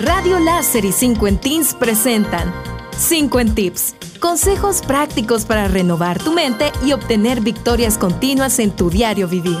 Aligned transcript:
Radio 0.00 0.40
Láser 0.40 0.84
y 0.84 0.92
5 0.92 1.38
Teens 1.40 1.72
presentan 1.74 2.52
5 2.98 3.44
Tips. 3.54 3.94
Consejos 4.20 4.82
prácticos 4.82 5.44
para 5.44 5.68
renovar 5.68 6.20
tu 6.20 6.32
mente 6.32 6.72
y 6.84 6.92
obtener 6.92 7.40
victorias 7.40 7.96
continuas 7.96 8.58
en 8.58 8.72
tu 8.72 8.90
diario 8.90 9.28
vivir. 9.28 9.58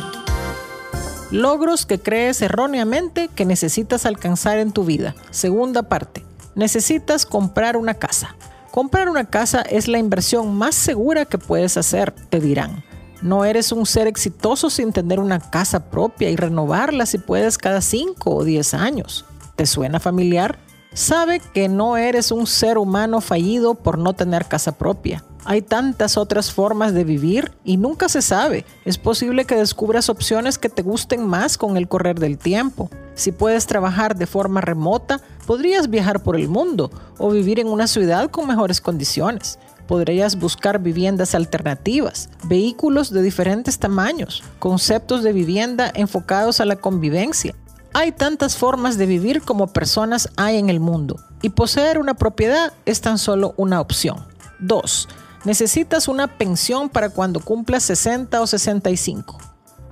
Logros 1.30 1.86
que 1.86 2.00
crees 2.00 2.42
erróneamente 2.42 3.28
que 3.28 3.44
necesitas 3.44 4.06
alcanzar 4.06 4.58
en 4.58 4.72
tu 4.72 4.84
vida. 4.84 5.14
Segunda 5.30 5.84
parte. 5.84 6.24
Necesitas 6.56 7.26
comprar 7.26 7.76
una 7.76 7.94
casa. 7.94 8.34
Comprar 8.72 9.08
una 9.08 9.30
casa 9.30 9.62
es 9.62 9.86
la 9.86 9.98
inversión 9.98 10.56
más 10.56 10.74
segura 10.74 11.26
que 11.26 11.38
puedes 11.38 11.76
hacer, 11.76 12.10
te 12.10 12.40
dirán. 12.40 12.82
No 13.22 13.44
eres 13.44 13.70
un 13.70 13.86
ser 13.86 14.08
exitoso 14.08 14.68
sin 14.68 14.92
tener 14.92 15.20
una 15.20 15.38
casa 15.38 15.90
propia 15.90 16.28
y 16.28 16.36
renovarla 16.36 17.06
si 17.06 17.18
puedes 17.18 17.56
cada 17.56 17.80
5 17.80 18.34
o 18.34 18.44
10 18.44 18.74
años. 18.74 19.24
¿Te 19.56 19.66
suena 19.66 20.00
familiar? 20.00 20.58
Sabe 20.94 21.40
que 21.40 21.68
no 21.68 21.96
eres 21.96 22.30
un 22.30 22.46
ser 22.46 22.78
humano 22.78 23.20
fallido 23.20 23.74
por 23.74 23.98
no 23.98 24.14
tener 24.14 24.46
casa 24.46 24.72
propia. 24.72 25.24
Hay 25.44 25.60
tantas 25.60 26.16
otras 26.16 26.52
formas 26.52 26.94
de 26.94 27.04
vivir 27.04 27.52
y 27.64 27.76
nunca 27.76 28.08
se 28.08 28.22
sabe. 28.22 28.64
Es 28.84 28.96
posible 28.96 29.44
que 29.44 29.56
descubras 29.56 30.08
opciones 30.08 30.58
que 30.58 30.68
te 30.68 30.82
gusten 30.82 31.26
más 31.26 31.58
con 31.58 31.76
el 31.76 31.86
correr 31.86 32.18
del 32.18 32.38
tiempo. 32.38 32.90
Si 33.14 33.30
puedes 33.30 33.66
trabajar 33.66 34.16
de 34.16 34.26
forma 34.26 34.60
remota, 34.60 35.20
podrías 35.46 35.90
viajar 35.90 36.22
por 36.22 36.36
el 36.36 36.48
mundo 36.48 36.90
o 37.18 37.30
vivir 37.30 37.60
en 37.60 37.68
una 37.68 37.86
ciudad 37.86 38.30
con 38.30 38.48
mejores 38.48 38.80
condiciones. 38.80 39.58
Podrías 39.86 40.38
buscar 40.38 40.80
viviendas 40.80 41.34
alternativas, 41.34 42.30
vehículos 42.44 43.10
de 43.10 43.20
diferentes 43.22 43.78
tamaños, 43.78 44.42
conceptos 44.58 45.22
de 45.22 45.32
vivienda 45.32 45.92
enfocados 45.94 46.60
a 46.60 46.64
la 46.64 46.76
convivencia. 46.76 47.54
Hay 47.96 48.10
tantas 48.10 48.56
formas 48.56 48.98
de 48.98 49.06
vivir 49.06 49.42
como 49.42 49.68
personas 49.68 50.28
hay 50.36 50.58
en 50.58 50.68
el 50.68 50.80
mundo 50.80 51.20
y 51.42 51.50
poseer 51.50 52.00
una 52.00 52.14
propiedad 52.14 52.72
es 52.86 53.00
tan 53.00 53.18
solo 53.18 53.54
una 53.56 53.80
opción. 53.80 54.16
2. 54.58 55.08
Necesitas 55.44 56.08
una 56.08 56.26
pensión 56.26 56.88
para 56.88 57.10
cuando 57.10 57.38
cumplas 57.38 57.84
60 57.84 58.40
o 58.40 58.48
65. 58.48 59.38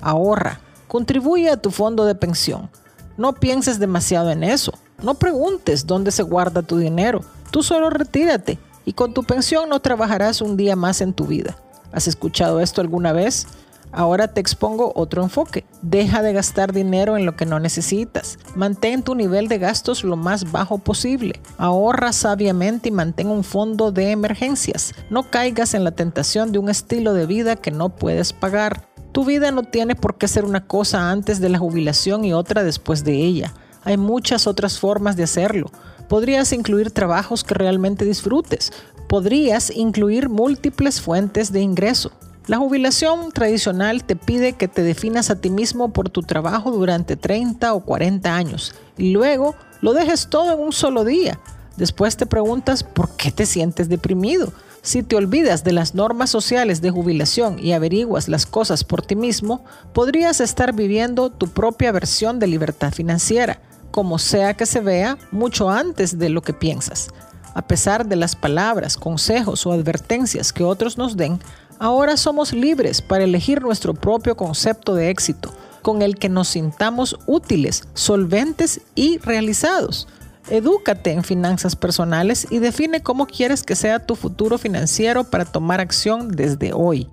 Ahorra, 0.00 0.58
contribuye 0.88 1.48
a 1.48 1.56
tu 1.56 1.70
fondo 1.70 2.04
de 2.04 2.16
pensión. 2.16 2.68
No 3.16 3.34
pienses 3.34 3.78
demasiado 3.78 4.32
en 4.32 4.42
eso. 4.42 4.72
No 5.00 5.14
preguntes 5.14 5.86
dónde 5.86 6.10
se 6.10 6.24
guarda 6.24 6.62
tu 6.62 6.78
dinero. 6.78 7.20
Tú 7.52 7.62
solo 7.62 7.88
retírate 7.88 8.58
y 8.84 8.94
con 8.94 9.14
tu 9.14 9.22
pensión 9.22 9.68
no 9.68 9.78
trabajarás 9.78 10.40
un 10.40 10.56
día 10.56 10.74
más 10.74 11.02
en 11.02 11.12
tu 11.12 11.28
vida. 11.28 11.56
¿Has 11.92 12.08
escuchado 12.08 12.58
esto 12.58 12.80
alguna 12.80 13.12
vez? 13.12 13.46
Ahora 13.92 14.28
te 14.28 14.40
expongo 14.40 14.92
otro 14.96 15.22
enfoque. 15.22 15.66
Deja 15.82 16.22
de 16.22 16.32
gastar 16.32 16.72
dinero 16.72 17.18
en 17.18 17.26
lo 17.26 17.36
que 17.36 17.44
no 17.44 17.60
necesitas. 17.60 18.38
Mantén 18.56 19.02
tu 19.02 19.14
nivel 19.14 19.48
de 19.48 19.58
gastos 19.58 20.02
lo 20.02 20.16
más 20.16 20.50
bajo 20.50 20.78
posible. 20.78 21.40
Ahorra 21.58 22.14
sabiamente 22.14 22.88
y 22.88 22.92
mantén 22.92 23.28
un 23.28 23.44
fondo 23.44 23.92
de 23.92 24.10
emergencias. 24.10 24.94
No 25.10 25.30
caigas 25.30 25.74
en 25.74 25.84
la 25.84 25.90
tentación 25.90 26.52
de 26.52 26.58
un 26.58 26.70
estilo 26.70 27.12
de 27.12 27.26
vida 27.26 27.56
que 27.56 27.70
no 27.70 27.90
puedes 27.90 28.32
pagar. 28.32 28.88
Tu 29.12 29.26
vida 29.26 29.50
no 29.50 29.62
tiene 29.62 29.94
por 29.94 30.16
qué 30.16 30.26
ser 30.26 30.46
una 30.46 30.66
cosa 30.66 31.10
antes 31.10 31.38
de 31.38 31.50
la 31.50 31.58
jubilación 31.58 32.24
y 32.24 32.32
otra 32.32 32.64
después 32.64 33.04
de 33.04 33.12
ella. 33.12 33.52
Hay 33.84 33.98
muchas 33.98 34.46
otras 34.46 34.78
formas 34.78 35.16
de 35.16 35.24
hacerlo. 35.24 35.70
Podrías 36.08 36.52
incluir 36.52 36.90
trabajos 36.90 37.44
que 37.44 37.52
realmente 37.52 38.06
disfrutes. 38.06 38.72
Podrías 39.06 39.70
incluir 39.70 40.30
múltiples 40.30 41.00
fuentes 41.00 41.52
de 41.52 41.60
ingreso. 41.60 42.12
La 42.48 42.58
jubilación 42.58 43.30
tradicional 43.30 44.02
te 44.02 44.16
pide 44.16 44.54
que 44.54 44.66
te 44.66 44.82
definas 44.82 45.30
a 45.30 45.40
ti 45.40 45.48
mismo 45.48 45.92
por 45.92 46.10
tu 46.10 46.22
trabajo 46.22 46.72
durante 46.72 47.16
30 47.16 47.72
o 47.72 47.84
40 47.84 48.34
años 48.34 48.74
y 48.98 49.12
luego 49.12 49.54
lo 49.80 49.92
dejes 49.94 50.26
todo 50.28 50.52
en 50.52 50.58
un 50.58 50.72
solo 50.72 51.04
día. 51.04 51.38
Después 51.76 52.16
te 52.16 52.26
preguntas 52.26 52.82
por 52.82 53.16
qué 53.16 53.30
te 53.30 53.46
sientes 53.46 53.88
deprimido. 53.88 54.52
Si 54.82 55.04
te 55.04 55.14
olvidas 55.14 55.62
de 55.62 55.70
las 55.70 55.94
normas 55.94 56.30
sociales 56.30 56.80
de 56.80 56.90
jubilación 56.90 57.60
y 57.60 57.72
averiguas 57.72 58.28
las 58.28 58.44
cosas 58.44 58.82
por 58.82 59.02
ti 59.02 59.14
mismo, 59.14 59.64
podrías 59.92 60.40
estar 60.40 60.72
viviendo 60.74 61.30
tu 61.30 61.46
propia 61.46 61.92
versión 61.92 62.40
de 62.40 62.48
libertad 62.48 62.92
financiera, 62.92 63.60
como 63.92 64.18
sea 64.18 64.54
que 64.54 64.66
se 64.66 64.80
vea, 64.80 65.16
mucho 65.30 65.70
antes 65.70 66.18
de 66.18 66.28
lo 66.28 66.42
que 66.42 66.52
piensas. 66.52 67.10
A 67.54 67.62
pesar 67.62 68.06
de 68.06 68.16
las 68.16 68.34
palabras, 68.34 68.96
consejos 68.96 69.66
o 69.66 69.72
advertencias 69.72 70.52
que 70.52 70.64
otros 70.64 70.98
nos 70.98 71.16
den, 71.16 71.38
Ahora 71.82 72.16
somos 72.16 72.52
libres 72.52 73.02
para 73.02 73.24
elegir 73.24 73.60
nuestro 73.60 73.92
propio 73.92 74.36
concepto 74.36 74.94
de 74.94 75.10
éxito, 75.10 75.52
con 75.82 76.00
el 76.00 76.16
que 76.16 76.28
nos 76.28 76.46
sintamos 76.46 77.18
útiles, 77.26 77.88
solventes 77.94 78.82
y 78.94 79.18
realizados. 79.18 80.06
Edúcate 80.48 81.10
en 81.10 81.24
finanzas 81.24 81.74
personales 81.74 82.46
y 82.50 82.60
define 82.60 83.02
cómo 83.02 83.26
quieres 83.26 83.64
que 83.64 83.74
sea 83.74 84.06
tu 84.06 84.14
futuro 84.14 84.58
financiero 84.58 85.24
para 85.24 85.44
tomar 85.44 85.80
acción 85.80 86.28
desde 86.28 86.72
hoy. 86.72 87.10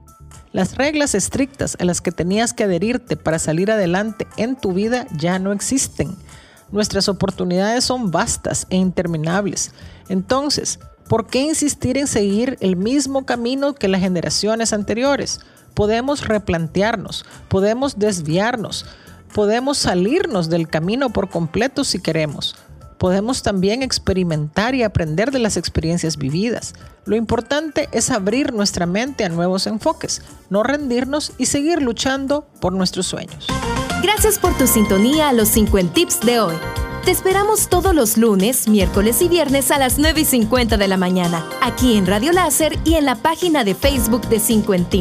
Las 0.52 0.78
reglas 0.78 1.16
estrictas 1.16 1.75
a 1.79 1.84
las 1.84 2.00
que 2.00 2.12
tenías 2.12 2.53
que 2.53 2.66
adherirte 2.66 3.18
para 3.18 3.40
salir 3.40 3.72
adelante 3.72 4.28
en 4.38 4.56
tu 4.56 4.74
vida 4.74 5.08
ya 5.18 5.40
no 5.40 5.52
existen. 5.52 6.16
Nuestras 6.72 7.09
oportunidades 7.09 7.85
son 7.85 8.12
vastas 8.12 8.68
e 8.69 8.75
interminables. 8.75 9.72
Entonces, 10.09 10.79
¿Por 11.09 11.25
qué 11.25 11.40
insistir 11.40 11.97
en 11.97 12.06
seguir 12.06 12.56
el 12.62 12.75
mismo 12.75 13.25
camino 13.25 13.74
que 13.74 13.88
las 13.88 14.02
generaciones 14.02 14.74
anteriores? 14.74 15.40
Podemos 15.74 16.28
replantearnos, 16.28 17.25
podemos 17.47 17.97
desviarnos, 17.97 18.86
podemos 19.34 19.80
salirnos 19.80 20.50
del 20.50 20.68
camino 20.68 21.09
por 21.09 21.31
completo 21.31 21.84
si 21.84 22.00
queremos. 22.00 22.56
Podemos 23.00 23.42
también 23.42 23.81
experimentar 23.81 24.75
y 24.75 24.84
aprender 24.84 25.31
de 25.31 25.40
las 25.40 25.58
experiencias 25.58 26.16
vividas. 26.16 26.75
Lo 27.06 27.16
importante 27.16 27.90
es 27.91 28.12
abrir 28.12 28.53
nuestra 28.53 28.86
mente 28.86 29.24
a 29.24 29.30
nuevos 29.30 29.66
enfoques, 29.66 30.22
no 30.52 30.62
rendirnos 30.62 31.31
y 31.40 31.47
seguir 31.47 31.81
luchando 31.81 32.47
por 32.62 32.74
nuestros 32.74 33.08
sueños. 33.08 33.47
Gracias 34.03 34.38
por 34.38 34.56
tu 34.59 34.68
sintonía 34.68 35.30
a 35.30 35.34
los 35.34 35.47
50 35.50 35.91
tips 35.91 36.20
de 36.20 36.40
hoy. 36.40 36.56
Te 37.06 37.12
esperamos 37.12 37.70
todos 37.70 37.96
los 37.96 38.18
lunes, 38.18 38.68
miércoles 38.68 39.22
y 39.22 39.30
viernes 39.30 39.72
a 39.72 39.80
las 39.80 39.98
9 39.98 40.22
y 40.22 40.26
50 40.26 40.78
de 40.78 40.88
la 40.88 40.98
mañana, 40.98 41.46
aquí 41.62 41.98
en 41.98 42.06
Radio 42.06 42.32
Láser 42.34 42.78
y 42.84 42.96
en 42.96 43.06
la 43.06 43.16
página 43.16 43.64
de 43.64 43.74
Facebook 43.74 44.28
de 44.28 44.40
50 44.40 44.98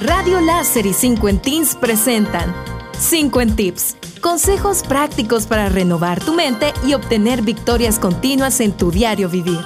Radio 0.00 0.40
Láser 0.40 0.86
y 0.86 0.92
50 0.92 1.78
presentan 1.80 2.52
50 2.98 3.56
Tips. 3.56 3.96
Consejos 4.20 4.82
prácticos 4.82 5.46
para 5.46 5.70
renovar 5.70 6.20
tu 6.22 6.34
mente 6.34 6.74
y 6.86 6.94
obtener 6.94 7.40
victorias 7.40 7.98
continuas 7.98 8.60
en 8.60 8.72
tu 8.72 8.90
diario 8.90 9.30
vivir. 9.30 9.60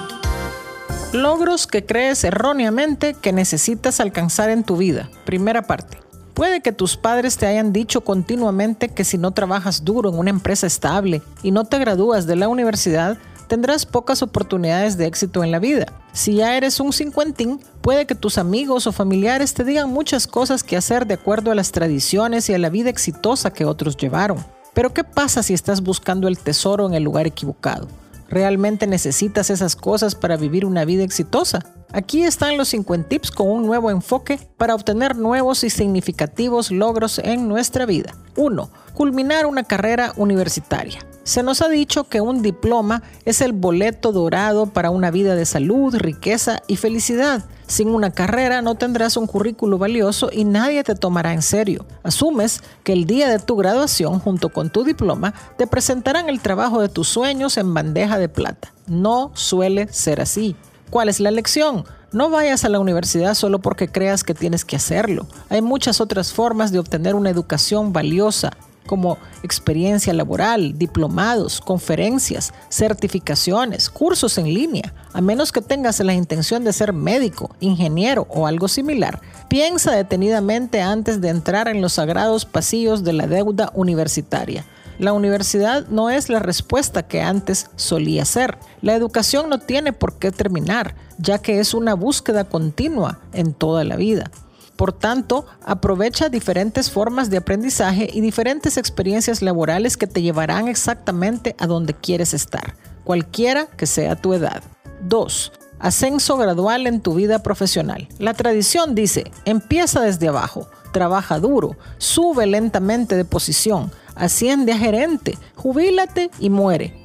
Logros 1.11 1.67
que 1.67 1.85
crees 1.85 2.23
erróneamente 2.23 3.15
que 3.15 3.33
necesitas 3.33 3.99
alcanzar 3.99 4.49
en 4.49 4.63
tu 4.63 4.77
vida. 4.77 5.09
Primera 5.25 5.63
parte. 5.63 6.04
Puede 6.35 6.59
que 6.59 6.73
tus 6.73 6.97
padres 6.97 7.37
te 7.37 7.47
hayan 7.47 7.71
dicho 7.71 8.01
continuamente 8.01 8.89
que 8.89 9.05
si 9.05 9.17
no 9.17 9.31
trabajas 9.31 9.85
duro 9.85 10.09
en 10.09 10.19
una 10.19 10.31
empresa 10.31 10.67
estable 10.67 11.21
y 11.43 11.51
no 11.51 11.63
te 11.63 11.79
gradúas 11.79 12.27
de 12.27 12.35
la 12.35 12.49
universidad, 12.49 13.17
tendrás 13.47 13.85
pocas 13.85 14.21
oportunidades 14.21 14.97
de 14.97 15.05
éxito 15.05 15.45
en 15.45 15.51
la 15.51 15.59
vida. 15.59 15.85
Si 16.11 16.35
ya 16.35 16.57
eres 16.57 16.81
un 16.81 16.91
cincuentín, 16.91 17.61
puede 17.79 18.05
que 18.05 18.15
tus 18.15 18.37
amigos 18.37 18.85
o 18.85 18.91
familiares 18.91 19.53
te 19.53 19.63
digan 19.63 19.89
muchas 19.89 20.27
cosas 20.27 20.61
que 20.61 20.75
hacer 20.75 21.07
de 21.07 21.13
acuerdo 21.13 21.51
a 21.51 21.55
las 21.55 21.71
tradiciones 21.71 22.49
y 22.49 22.53
a 22.53 22.59
la 22.59 22.69
vida 22.69 22.89
exitosa 22.89 23.53
que 23.53 23.63
otros 23.63 23.95
llevaron. 23.95 24.45
Pero 24.73 24.93
¿qué 24.93 25.05
pasa 25.05 25.41
si 25.41 25.53
estás 25.53 25.81
buscando 25.81 26.27
el 26.27 26.37
tesoro 26.37 26.85
en 26.85 26.95
el 26.95 27.03
lugar 27.03 27.27
equivocado? 27.27 27.87
¿Realmente 28.29 28.87
necesitas 28.87 29.49
esas 29.49 29.75
cosas 29.75 30.15
para 30.15 30.37
vivir 30.37 30.65
una 30.65 30.85
vida 30.85 31.03
exitosa? 31.03 31.59
Aquí 31.91 32.23
están 32.23 32.57
los 32.57 32.69
50 32.69 33.07
tips 33.07 33.31
con 33.31 33.49
un 33.49 33.65
nuevo 33.65 33.91
enfoque 33.91 34.39
para 34.57 34.75
obtener 34.75 35.15
nuevos 35.15 35.63
y 35.63 35.69
significativos 35.69 36.71
logros 36.71 37.19
en 37.19 37.47
nuestra 37.47 37.85
vida. 37.85 38.15
1. 38.35 38.69
Culminar 38.93 39.45
una 39.45 39.63
carrera 39.63 40.11
universitaria. 40.17 40.99
Se 41.23 41.41
nos 41.41 41.61
ha 41.61 41.69
dicho 41.69 42.09
que 42.09 42.21
un 42.21 42.41
diploma 42.41 43.01
es 43.23 43.41
el 43.41 43.53
boleto 43.53 44.11
dorado 44.11 44.67
para 44.67 44.89
una 44.89 45.09
vida 45.09 45.35
de 45.35 45.45
salud, 45.45 45.95
riqueza 45.95 46.61
y 46.67 46.75
felicidad. 46.75 47.45
Sin 47.67 47.89
una 47.89 48.11
carrera 48.11 48.61
no 48.61 48.75
tendrás 48.75 49.17
un 49.17 49.25
currículo 49.25 49.77
valioso 49.77 50.29
y 50.31 50.45
nadie 50.45 50.83
te 50.83 50.95
tomará 50.95 51.33
en 51.33 51.41
serio. 51.41 51.85
Asumes 52.03 52.61
que 52.83 52.93
el 52.93 53.05
día 53.05 53.29
de 53.29 53.39
tu 53.39 53.55
graduación, 53.55 54.19
junto 54.19 54.49
con 54.49 54.69
tu 54.69 54.83
diploma, 54.83 55.33
te 55.57 55.65
presentarán 55.65 56.29
el 56.29 56.41
trabajo 56.41 56.79
de 56.81 56.89
tus 56.89 57.07
sueños 57.07 57.57
en 57.57 57.73
bandeja 57.73 58.19
de 58.19 58.29
plata. 58.29 58.71
No 58.87 59.31
suele 59.33 59.87
ser 59.91 60.21
así. 60.21 60.55
¿Cuál 60.91 61.09
es 61.09 61.19
la 61.19 61.31
lección? 61.31 61.85
No 62.11 62.29
vayas 62.29 62.63
a 62.63 62.69
la 62.69 62.79
universidad 62.79 63.33
solo 63.33 63.59
porque 63.59 63.89
creas 63.89 64.23
que 64.23 64.33
tienes 64.33 64.63
que 64.63 64.75
hacerlo. 64.75 65.27
Hay 65.49 65.61
muchas 65.61 65.99
otras 65.99 66.31
formas 66.31 66.71
de 66.71 66.79
obtener 66.79 67.15
una 67.15 67.29
educación 67.29 67.91
valiosa. 67.91 68.51
Como 68.85 69.17
experiencia 69.43 70.13
laboral, 70.13 70.77
diplomados, 70.77 71.61
conferencias, 71.61 72.53
certificaciones, 72.69 73.89
cursos 73.89 74.37
en 74.37 74.53
línea. 74.53 74.93
A 75.13 75.21
menos 75.21 75.51
que 75.51 75.61
tengas 75.61 75.99
la 75.99 76.13
intención 76.13 76.63
de 76.63 76.73
ser 76.73 76.93
médico, 76.93 77.55
ingeniero 77.59 78.27
o 78.29 78.47
algo 78.47 78.67
similar, 78.67 79.21
piensa 79.47 79.91
detenidamente 79.91 80.81
antes 80.81 81.21
de 81.21 81.29
entrar 81.29 81.67
en 81.67 81.81
los 81.81 81.93
sagrados 81.93 82.45
pasillos 82.45 83.03
de 83.03 83.13
la 83.13 83.27
deuda 83.27 83.71
universitaria. 83.73 84.65
La 84.97 85.11
universidad 85.11 85.87
no 85.89 86.09
es 86.09 86.29
la 86.29 86.39
respuesta 86.39 87.03
que 87.03 87.21
antes 87.21 87.69
solía 87.75 88.23
ser. 88.23 88.57
La 88.81 88.95
educación 88.95 89.49
no 89.49 89.59
tiene 89.59 89.91
por 89.91 90.17
qué 90.19 90.31
terminar, 90.31 90.95
ya 91.17 91.39
que 91.39 91.59
es 91.59 91.73
una 91.73 91.95
búsqueda 91.95 92.45
continua 92.45 93.19
en 93.33 93.53
toda 93.53 93.83
la 93.83 93.97
vida. 93.97 94.31
Por 94.75 94.91
tanto, 94.91 95.45
aprovecha 95.63 96.29
diferentes 96.29 96.91
formas 96.91 97.29
de 97.29 97.37
aprendizaje 97.37 98.09
y 98.11 98.21
diferentes 98.21 98.77
experiencias 98.77 99.41
laborales 99.41 99.95
que 99.95 100.07
te 100.07 100.21
llevarán 100.21 100.67
exactamente 100.67 101.55
a 101.59 101.67
donde 101.67 101.93
quieres 101.93 102.33
estar, 102.33 102.75
cualquiera 103.03 103.67
que 103.67 103.85
sea 103.85 104.15
tu 104.15 104.33
edad. 104.33 104.61
2. 105.01 105.51
Ascenso 105.79 106.37
gradual 106.37 106.87
en 106.87 107.01
tu 107.01 107.13
vida 107.13 107.39
profesional. 107.39 108.07
La 108.17 108.33
tradición 108.33 108.95
dice, 108.95 109.31
empieza 109.45 110.01
desde 110.01 110.27
abajo, 110.27 110.67
trabaja 110.91 111.39
duro, 111.39 111.77
sube 111.97 112.45
lentamente 112.45 113.15
de 113.15 113.25
posición, 113.25 113.91
asciende 114.15 114.73
a 114.73 114.77
gerente, 114.77 115.37
jubílate 115.55 116.31
y 116.39 116.49
muere. 116.49 117.04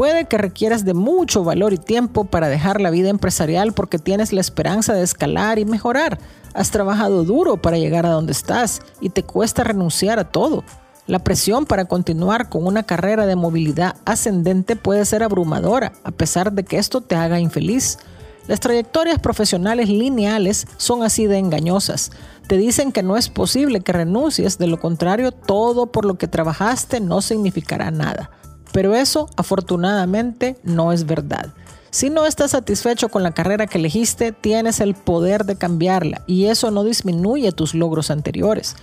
Puede 0.00 0.24
que 0.24 0.38
requieras 0.38 0.86
de 0.86 0.94
mucho 0.94 1.44
valor 1.44 1.74
y 1.74 1.76
tiempo 1.76 2.24
para 2.24 2.48
dejar 2.48 2.80
la 2.80 2.88
vida 2.88 3.10
empresarial 3.10 3.74
porque 3.74 3.98
tienes 3.98 4.32
la 4.32 4.40
esperanza 4.40 4.94
de 4.94 5.02
escalar 5.02 5.58
y 5.58 5.66
mejorar. 5.66 6.18
Has 6.54 6.70
trabajado 6.70 7.22
duro 7.22 7.58
para 7.58 7.76
llegar 7.76 8.06
a 8.06 8.12
donde 8.12 8.32
estás 8.32 8.80
y 9.02 9.10
te 9.10 9.24
cuesta 9.24 9.62
renunciar 9.62 10.18
a 10.18 10.24
todo. 10.24 10.64
La 11.06 11.18
presión 11.18 11.66
para 11.66 11.84
continuar 11.84 12.48
con 12.48 12.66
una 12.66 12.82
carrera 12.82 13.26
de 13.26 13.36
movilidad 13.36 13.96
ascendente 14.06 14.74
puede 14.74 15.04
ser 15.04 15.22
abrumadora, 15.22 15.92
a 16.02 16.12
pesar 16.12 16.50
de 16.54 16.64
que 16.64 16.78
esto 16.78 17.02
te 17.02 17.14
haga 17.14 17.38
infeliz. 17.38 17.98
Las 18.46 18.60
trayectorias 18.60 19.18
profesionales 19.18 19.90
lineales 19.90 20.66
son 20.78 21.02
así 21.02 21.26
de 21.26 21.36
engañosas. 21.36 22.10
Te 22.48 22.56
dicen 22.56 22.90
que 22.90 23.02
no 23.02 23.18
es 23.18 23.28
posible 23.28 23.82
que 23.82 23.92
renuncies, 23.92 24.56
de 24.56 24.66
lo 24.66 24.80
contrario, 24.80 25.30
todo 25.30 25.92
por 25.92 26.06
lo 26.06 26.16
que 26.16 26.26
trabajaste 26.26 27.00
no 27.00 27.20
significará 27.20 27.90
nada. 27.90 28.30
Pero 28.72 28.94
eso, 28.94 29.28
afortunadamente, 29.36 30.56
no 30.62 30.92
es 30.92 31.06
verdad. 31.06 31.52
Si 31.90 32.08
no 32.08 32.24
estás 32.24 32.52
satisfecho 32.52 33.08
con 33.08 33.24
la 33.24 33.32
carrera 33.32 33.66
que 33.66 33.78
elegiste, 33.78 34.30
tienes 34.30 34.78
el 34.78 34.94
poder 34.94 35.44
de 35.44 35.56
cambiarla 35.56 36.22
y 36.26 36.44
eso 36.44 36.70
no 36.70 36.84
disminuye 36.84 37.50
tus 37.50 37.74
logros 37.74 38.12
anteriores. 38.12 38.76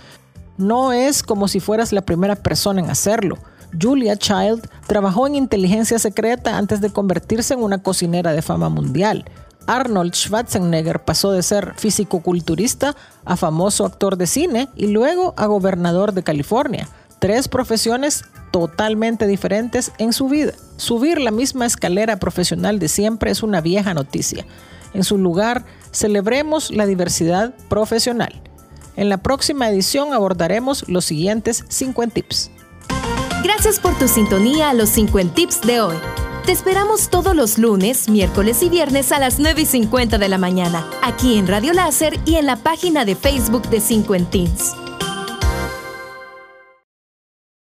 No 0.58 0.92
es 0.92 1.22
como 1.22 1.48
si 1.48 1.60
fueras 1.60 1.92
la 1.92 2.02
primera 2.02 2.36
persona 2.36 2.80
en 2.80 2.90
hacerlo. 2.90 3.38
Julia 3.80 4.16
Child 4.16 4.68
trabajó 4.86 5.26
en 5.26 5.36
inteligencia 5.36 5.98
secreta 5.98 6.58
antes 6.58 6.80
de 6.82 6.90
convertirse 6.90 7.54
en 7.54 7.62
una 7.62 7.82
cocinera 7.82 8.32
de 8.32 8.42
fama 8.42 8.68
mundial. 8.68 9.24
Arnold 9.66 10.14
Schwarzenegger 10.14 11.04
pasó 11.04 11.32
de 11.32 11.42
ser 11.42 11.74
físico-culturista 11.76 12.96
a 13.24 13.36
famoso 13.36 13.84
actor 13.84 14.16
de 14.16 14.26
cine 14.26 14.68
y 14.76 14.88
luego 14.88 15.34
a 15.36 15.46
gobernador 15.46 16.12
de 16.12 16.22
California. 16.22 16.88
Tres 17.18 17.48
profesiones 17.48 18.24
totalmente 18.50 19.26
diferentes 19.26 19.92
en 19.98 20.12
su 20.12 20.28
vida. 20.28 20.52
Subir 20.76 21.20
la 21.20 21.30
misma 21.30 21.66
escalera 21.66 22.18
profesional 22.18 22.78
de 22.78 22.88
siempre 22.88 23.30
es 23.30 23.42
una 23.42 23.60
vieja 23.60 23.94
noticia. 23.94 24.46
En 24.94 25.04
su 25.04 25.18
lugar, 25.18 25.64
celebremos 25.90 26.70
la 26.70 26.86
diversidad 26.86 27.54
profesional. 27.68 28.40
En 28.96 29.08
la 29.08 29.18
próxima 29.18 29.68
edición 29.68 30.12
abordaremos 30.12 30.88
los 30.88 31.04
siguientes 31.04 31.64
50 31.68 32.14
tips. 32.14 32.50
Gracias 33.42 33.78
por 33.78 33.96
tu 33.98 34.08
sintonía 34.08 34.70
a 34.70 34.74
los 34.74 34.88
50 34.90 35.34
tips 35.34 35.60
de 35.62 35.80
hoy. 35.80 35.96
Te 36.46 36.52
esperamos 36.52 37.10
todos 37.10 37.36
los 37.36 37.58
lunes, 37.58 38.08
miércoles 38.08 38.62
y 38.62 38.68
viernes 38.70 39.12
a 39.12 39.18
las 39.18 39.38
9 39.38 39.62
y 39.62 39.66
50 39.66 40.18
de 40.18 40.28
la 40.28 40.38
mañana, 40.38 40.88
aquí 41.02 41.36
en 41.36 41.46
Radio 41.46 41.74
Láser 41.74 42.18
y 42.24 42.36
en 42.36 42.46
la 42.46 42.56
página 42.56 43.04
de 43.04 43.14
Facebook 43.14 43.68
de 43.68 43.80
50 43.80 44.30
Tips. 44.30 44.87